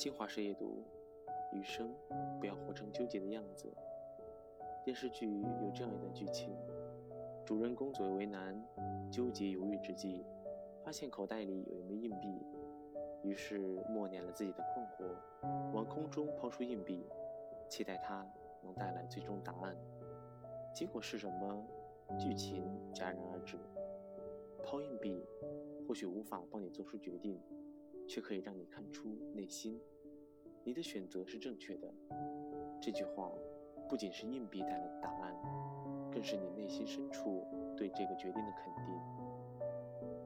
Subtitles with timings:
[0.00, 0.82] 新华社阅读：
[1.52, 1.94] 余生
[2.40, 3.70] 不要活成纠结的样子。
[4.82, 6.56] 电视剧有这样一段剧情：
[7.44, 8.58] 主人公左右为难、
[9.10, 10.24] 纠结犹豫之际，
[10.82, 12.34] 发现口袋里有一枚硬币，
[13.22, 13.58] 于是
[13.90, 15.14] 默念了自己的困惑，
[15.74, 17.04] 往空中抛出硬币，
[17.68, 18.26] 期待它
[18.62, 19.76] 能带来最终答案。
[20.74, 21.62] 结果是什么？
[22.18, 22.64] 剧情
[22.94, 23.58] 戛然而止。
[24.64, 25.22] 抛硬币
[25.86, 27.38] 或许无法帮你做出决定。
[28.10, 29.80] 却可以让你看出内心，
[30.64, 31.88] 你的选择是正确的。
[32.82, 33.30] 这句话
[33.88, 35.32] 不仅是硬币带来的答案，
[36.10, 37.46] 更是你内心深处
[37.76, 38.84] 对这个决定的肯定。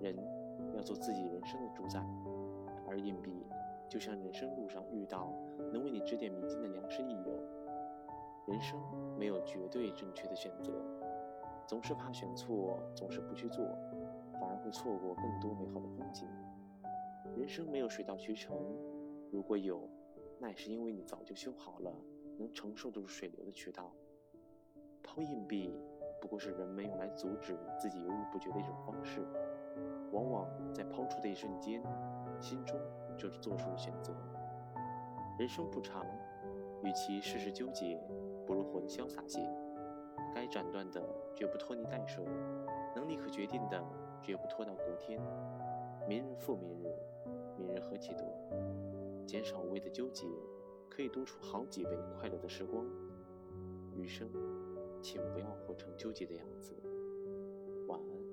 [0.00, 0.16] 人
[0.74, 2.02] 要做自己人生的主宰，
[2.88, 3.30] 而硬币
[3.86, 5.30] 就像人生路上遇到
[5.70, 7.38] 能为你指点迷津的良师益友。
[8.46, 8.80] 人生
[9.18, 10.72] 没有绝对正确的选择，
[11.66, 13.62] 总是怕选错，总是不去做，
[14.40, 16.26] 反而会错过更多美好的风景。
[17.36, 18.56] 人生没有水到渠成，
[19.30, 19.88] 如果有，
[20.38, 21.92] 那也是因为你早就修好了
[22.38, 23.92] 能承受得住水流的渠道。
[25.02, 25.74] 抛硬币
[26.20, 29.20] 不过是人们用来阻止自己犹豫不决的一种方式，
[30.12, 31.82] 往往在抛出的一瞬间，
[32.40, 32.78] 心中
[33.18, 34.14] 就是做出了选择。
[35.38, 36.06] 人生不长，
[36.82, 38.00] 与其事事纠结，
[38.46, 39.40] 不如活得潇洒些。
[40.34, 41.02] 该斩断的
[41.34, 42.24] 绝不拖泥带水，
[42.94, 43.84] 能立刻决定的
[44.22, 45.20] 绝不拖到隔天。
[46.08, 47.13] 明日复明日。
[47.74, 48.24] 人何气多，
[49.26, 50.26] 减少无谓的纠结，
[50.88, 52.86] 可以多出好几倍快乐的时光。
[53.96, 54.28] 余生
[55.02, 56.72] 请不要活成纠结的样子。
[57.88, 58.23] 晚安。